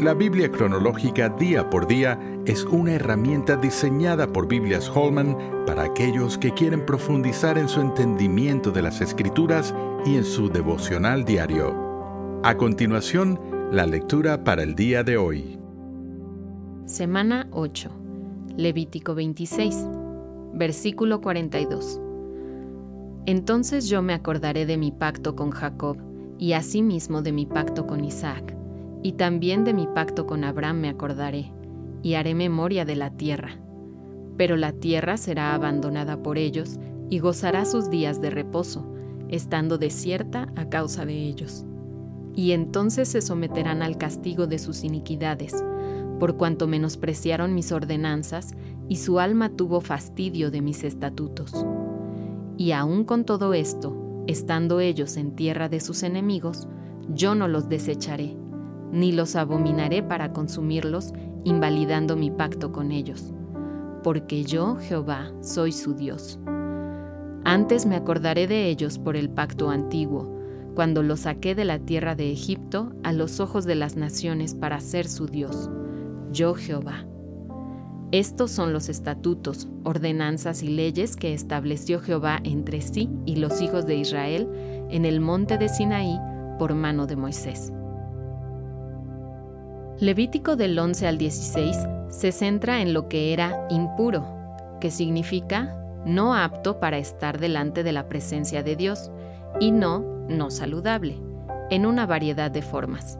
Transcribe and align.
La 0.00 0.14
Biblia 0.14 0.50
cronológica 0.50 1.28
día 1.28 1.68
por 1.68 1.86
día 1.86 2.18
es 2.46 2.64
una 2.64 2.92
herramienta 2.94 3.56
diseñada 3.56 4.32
por 4.32 4.48
Biblias 4.48 4.88
Holman 4.88 5.36
para 5.66 5.82
aquellos 5.82 6.38
que 6.38 6.54
quieren 6.54 6.86
profundizar 6.86 7.58
en 7.58 7.68
su 7.68 7.82
entendimiento 7.82 8.70
de 8.70 8.80
las 8.80 9.02
Escrituras 9.02 9.74
y 10.06 10.16
en 10.16 10.24
su 10.24 10.48
devocional 10.48 11.26
diario. 11.26 12.40
A 12.42 12.56
continuación, 12.56 13.38
la 13.70 13.84
lectura 13.84 14.42
para 14.42 14.62
el 14.62 14.74
día 14.74 15.04
de 15.04 15.18
hoy. 15.18 15.58
Semana 16.86 17.48
8. 17.50 17.90
Levítico 18.56 19.14
26. 19.14 19.86
Versículo 20.54 21.20
42. 21.20 22.00
Entonces 23.26 23.86
yo 23.86 24.00
me 24.00 24.14
acordaré 24.14 24.64
de 24.64 24.78
mi 24.78 24.92
pacto 24.92 25.36
con 25.36 25.50
Jacob 25.50 25.98
y 26.38 26.54
asimismo 26.54 27.20
de 27.20 27.32
mi 27.32 27.44
pacto 27.44 27.86
con 27.86 28.02
Isaac 28.02 28.56
y 29.02 29.12
también 29.12 29.64
de 29.64 29.72
mi 29.72 29.86
pacto 29.86 30.26
con 30.26 30.44
Abraham 30.44 30.80
me 30.80 30.88
acordaré, 30.88 31.52
y 32.02 32.14
haré 32.14 32.34
memoria 32.34 32.84
de 32.84 32.96
la 32.96 33.10
tierra. 33.10 33.58
Pero 34.36 34.56
la 34.56 34.72
tierra 34.72 35.16
será 35.16 35.54
abandonada 35.54 36.22
por 36.22 36.38
ellos, 36.38 36.78
y 37.08 37.18
gozará 37.18 37.64
sus 37.64 37.90
días 37.90 38.20
de 38.20 38.30
reposo, 38.30 38.86
estando 39.28 39.78
desierta 39.78 40.48
a 40.56 40.68
causa 40.68 41.04
de 41.04 41.14
ellos. 41.14 41.64
Y 42.34 42.52
entonces 42.52 43.08
se 43.08 43.20
someterán 43.20 43.82
al 43.82 43.98
castigo 43.98 44.46
de 44.46 44.58
sus 44.58 44.84
iniquidades, 44.84 45.64
por 46.18 46.36
cuanto 46.36 46.66
menospreciaron 46.66 47.54
mis 47.54 47.72
ordenanzas, 47.72 48.54
y 48.88 48.96
su 48.96 49.18
alma 49.18 49.50
tuvo 49.50 49.80
fastidio 49.80 50.50
de 50.50 50.60
mis 50.60 50.84
estatutos. 50.84 51.52
Y 52.56 52.72
aun 52.72 53.04
con 53.04 53.24
todo 53.24 53.54
esto, 53.54 53.96
estando 54.26 54.80
ellos 54.80 55.16
en 55.16 55.34
tierra 55.34 55.68
de 55.68 55.80
sus 55.80 56.02
enemigos, 56.02 56.68
yo 57.08 57.34
no 57.34 57.48
los 57.48 57.68
desecharé 57.68 58.36
ni 58.92 59.12
los 59.12 59.36
abominaré 59.36 60.02
para 60.02 60.32
consumirlos, 60.32 61.12
invalidando 61.44 62.16
mi 62.16 62.30
pacto 62.30 62.72
con 62.72 62.92
ellos, 62.92 63.32
porque 64.02 64.44
yo, 64.44 64.76
Jehová, 64.76 65.30
soy 65.40 65.72
su 65.72 65.94
Dios. 65.94 66.38
Antes 67.44 67.86
me 67.86 67.96
acordaré 67.96 68.46
de 68.46 68.68
ellos 68.68 68.98
por 68.98 69.16
el 69.16 69.30
pacto 69.30 69.70
antiguo, 69.70 70.38
cuando 70.74 71.02
los 71.02 71.20
saqué 71.20 71.54
de 71.54 71.64
la 71.64 71.78
tierra 71.78 72.14
de 72.14 72.30
Egipto 72.30 72.92
a 73.02 73.12
los 73.12 73.40
ojos 73.40 73.64
de 73.64 73.74
las 73.74 73.96
naciones 73.96 74.54
para 74.54 74.80
ser 74.80 75.08
su 75.08 75.26
Dios, 75.26 75.70
yo 76.32 76.54
Jehová. 76.54 77.06
Estos 78.12 78.50
son 78.50 78.72
los 78.72 78.88
estatutos, 78.88 79.68
ordenanzas 79.84 80.62
y 80.62 80.68
leyes 80.68 81.16
que 81.16 81.32
estableció 81.32 82.00
Jehová 82.00 82.40
entre 82.42 82.80
sí 82.80 83.08
y 83.24 83.36
los 83.36 83.62
hijos 83.62 83.86
de 83.86 83.96
Israel 83.96 84.48
en 84.90 85.04
el 85.04 85.20
monte 85.20 85.58
de 85.58 85.68
Sinaí 85.68 86.18
por 86.58 86.74
mano 86.74 87.06
de 87.06 87.16
Moisés. 87.16 87.72
Levítico 90.00 90.56
del 90.56 90.78
11 90.78 91.06
al 91.06 91.18
16 91.18 91.76
se 92.08 92.32
centra 92.32 92.80
en 92.80 92.94
lo 92.94 93.06
que 93.08 93.34
era 93.34 93.66
impuro, 93.68 94.24
que 94.80 94.90
significa 94.90 95.76
no 96.06 96.34
apto 96.34 96.80
para 96.80 96.96
estar 96.96 97.38
delante 97.38 97.82
de 97.82 97.92
la 97.92 98.08
presencia 98.08 98.62
de 98.62 98.76
Dios, 98.76 99.10
y 99.60 99.72
no 99.72 100.00
no 100.26 100.50
saludable, 100.50 101.20
en 101.68 101.84
una 101.84 102.06
variedad 102.06 102.50
de 102.50 102.62
formas. 102.62 103.18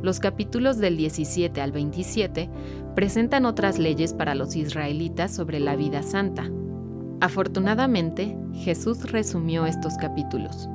Los 0.00 0.18
capítulos 0.18 0.78
del 0.78 0.96
17 0.96 1.60
al 1.60 1.72
27 1.72 2.48
presentan 2.94 3.44
otras 3.44 3.78
leyes 3.78 4.14
para 4.14 4.34
los 4.34 4.56
israelitas 4.56 5.34
sobre 5.34 5.60
la 5.60 5.76
vida 5.76 6.02
santa. 6.02 6.50
Afortunadamente, 7.20 8.34
Jesús 8.54 9.12
resumió 9.12 9.66
estos 9.66 9.98
capítulos. 9.98 10.70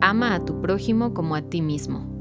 Ama 0.00 0.36
a 0.36 0.44
tu 0.44 0.60
prójimo 0.60 1.12
como 1.12 1.34
a 1.34 1.42
ti 1.42 1.60
mismo. 1.60 2.19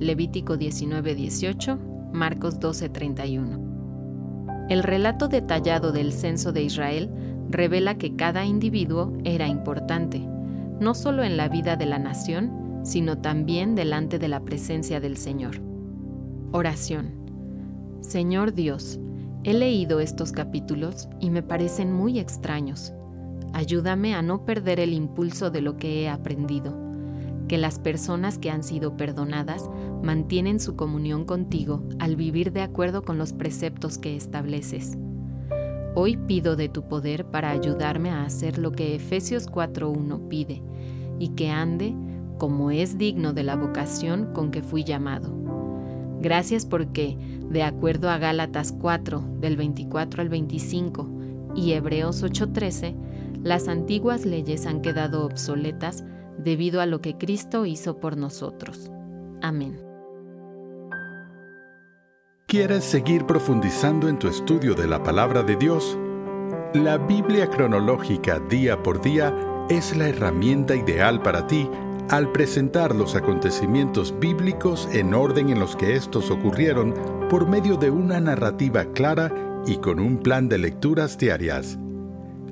Levítico 0.00 0.56
19-18 0.56 1.78
Marcos 2.14 2.58
12:31. 2.58 4.66
El 4.70 4.82
relato 4.82 5.28
detallado 5.28 5.92
del 5.92 6.14
censo 6.14 6.52
de 6.52 6.62
Israel 6.62 7.10
revela 7.50 7.98
que 7.98 8.16
cada 8.16 8.46
individuo 8.46 9.12
era 9.24 9.46
importante, 9.46 10.26
no 10.80 10.94
solo 10.94 11.22
en 11.22 11.36
la 11.36 11.50
vida 11.50 11.76
de 11.76 11.84
la 11.84 11.98
nación, 11.98 12.80
sino 12.82 13.18
también 13.18 13.74
delante 13.74 14.18
de 14.18 14.28
la 14.28 14.40
presencia 14.40 15.00
del 15.00 15.18
Señor. 15.18 15.60
Oración. 16.52 17.10
Señor 18.00 18.54
Dios, 18.54 18.98
he 19.44 19.52
leído 19.52 20.00
estos 20.00 20.32
capítulos 20.32 21.10
y 21.20 21.28
me 21.28 21.42
parecen 21.42 21.92
muy 21.92 22.18
extraños. 22.18 22.94
Ayúdame 23.52 24.14
a 24.14 24.22
no 24.22 24.46
perder 24.46 24.80
el 24.80 24.94
impulso 24.94 25.50
de 25.50 25.60
lo 25.60 25.76
que 25.76 26.04
he 26.04 26.08
aprendido 26.08 26.89
que 27.50 27.58
las 27.58 27.80
personas 27.80 28.38
que 28.38 28.48
han 28.48 28.62
sido 28.62 28.96
perdonadas 28.96 29.68
mantienen 30.04 30.60
su 30.60 30.76
comunión 30.76 31.24
contigo 31.24 31.82
al 31.98 32.14
vivir 32.14 32.52
de 32.52 32.62
acuerdo 32.62 33.02
con 33.02 33.18
los 33.18 33.32
preceptos 33.32 33.98
que 33.98 34.14
estableces. 34.14 34.96
Hoy 35.96 36.16
pido 36.16 36.54
de 36.54 36.68
tu 36.68 36.86
poder 36.86 37.24
para 37.24 37.50
ayudarme 37.50 38.10
a 38.10 38.22
hacer 38.22 38.56
lo 38.56 38.70
que 38.70 38.94
Efesios 38.94 39.50
4.1 39.50 40.28
pide 40.28 40.62
y 41.18 41.30
que 41.30 41.50
ande 41.50 41.96
como 42.38 42.70
es 42.70 42.98
digno 42.98 43.32
de 43.32 43.42
la 43.42 43.56
vocación 43.56 44.32
con 44.32 44.52
que 44.52 44.62
fui 44.62 44.84
llamado. 44.84 45.34
Gracias 46.20 46.66
porque, 46.66 47.18
de 47.50 47.64
acuerdo 47.64 48.10
a 48.10 48.18
Gálatas 48.18 48.70
4 48.80 49.24
del 49.40 49.56
24 49.56 50.22
al 50.22 50.28
25 50.28 51.08
y 51.56 51.72
Hebreos 51.72 52.22
8.13, 52.22 52.94
las 53.42 53.66
antiguas 53.66 54.24
leyes 54.24 54.66
han 54.66 54.82
quedado 54.82 55.26
obsoletas 55.26 56.04
debido 56.42 56.80
a 56.80 56.86
lo 56.86 57.00
que 57.00 57.16
Cristo 57.16 57.66
hizo 57.66 57.98
por 58.00 58.16
nosotros. 58.16 58.90
Amén. 59.42 59.80
¿Quieres 62.46 62.84
seguir 62.84 63.26
profundizando 63.26 64.08
en 64.08 64.18
tu 64.18 64.26
estudio 64.26 64.74
de 64.74 64.88
la 64.88 65.02
palabra 65.02 65.42
de 65.42 65.56
Dios? 65.56 65.96
La 66.74 66.98
Biblia 66.98 67.48
cronológica 67.48 68.40
día 68.40 68.82
por 68.82 69.00
día 69.00 69.32
es 69.68 69.96
la 69.96 70.08
herramienta 70.08 70.74
ideal 70.74 71.22
para 71.22 71.46
ti 71.46 71.68
al 72.10 72.32
presentar 72.32 72.94
los 72.94 73.14
acontecimientos 73.14 74.12
bíblicos 74.18 74.88
en 74.92 75.14
orden 75.14 75.50
en 75.50 75.60
los 75.60 75.76
que 75.76 75.94
estos 75.94 76.28
ocurrieron 76.30 76.92
por 77.28 77.48
medio 77.48 77.76
de 77.76 77.90
una 77.90 78.18
narrativa 78.20 78.84
clara 78.86 79.32
y 79.64 79.76
con 79.76 80.00
un 80.00 80.18
plan 80.18 80.48
de 80.48 80.58
lecturas 80.58 81.16
diarias. 81.16 81.78